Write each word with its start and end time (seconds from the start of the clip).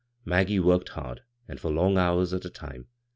Maggie 0.25 0.59
worked 0.59 0.89
hard, 0.89 1.21
and 1.47 1.59
for 1.59 1.69
long 1.69 1.93
houis 1.93 2.35
at 2.35 2.43
a 2.43 2.49
time. 2.49 2.87